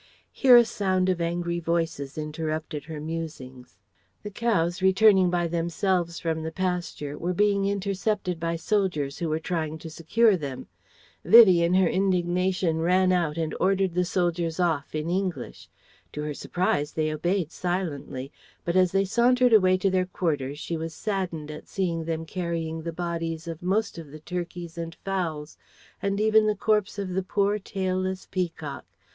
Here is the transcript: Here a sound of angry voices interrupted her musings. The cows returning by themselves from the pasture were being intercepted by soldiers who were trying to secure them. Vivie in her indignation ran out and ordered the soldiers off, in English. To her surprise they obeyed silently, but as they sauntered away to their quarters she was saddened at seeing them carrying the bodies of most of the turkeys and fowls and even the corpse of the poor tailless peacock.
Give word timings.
Here 0.31 0.57
a 0.57 0.65
sound 0.65 1.09
of 1.09 1.21
angry 1.21 1.59
voices 1.59 2.17
interrupted 2.17 2.85
her 2.85 2.99
musings. 2.99 3.77
The 4.23 4.31
cows 4.31 4.81
returning 4.81 5.29
by 5.29 5.47
themselves 5.47 6.19
from 6.19 6.41
the 6.41 6.51
pasture 6.51 7.19
were 7.19 7.35
being 7.35 7.67
intercepted 7.67 8.39
by 8.39 8.55
soldiers 8.55 9.19
who 9.19 9.29
were 9.29 9.37
trying 9.37 9.77
to 9.77 9.91
secure 9.91 10.35
them. 10.35 10.65
Vivie 11.23 11.61
in 11.61 11.75
her 11.75 11.87
indignation 11.87 12.79
ran 12.79 13.11
out 13.11 13.37
and 13.37 13.53
ordered 13.59 13.93
the 13.93 14.03
soldiers 14.03 14.59
off, 14.59 14.95
in 14.95 15.07
English. 15.07 15.69
To 16.13 16.23
her 16.23 16.33
surprise 16.33 16.93
they 16.93 17.13
obeyed 17.13 17.51
silently, 17.51 18.31
but 18.65 18.75
as 18.75 18.91
they 18.93 19.05
sauntered 19.05 19.53
away 19.53 19.77
to 19.77 19.91
their 19.91 20.07
quarters 20.07 20.57
she 20.57 20.77
was 20.77 20.95
saddened 20.95 21.51
at 21.51 21.67
seeing 21.67 22.05
them 22.05 22.25
carrying 22.25 22.81
the 22.81 22.91
bodies 22.91 23.47
of 23.47 23.61
most 23.61 23.99
of 23.99 24.09
the 24.09 24.19
turkeys 24.19 24.79
and 24.79 24.95
fowls 25.05 25.59
and 26.01 26.19
even 26.19 26.47
the 26.47 26.55
corpse 26.55 26.97
of 26.97 27.09
the 27.09 27.21
poor 27.21 27.59
tailless 27.59 28.25
peacock. 28.25 28.85